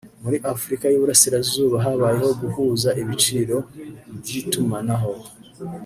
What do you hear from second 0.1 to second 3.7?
muri Afurika y’Iburasirazuba habayeho guhuza ibiciro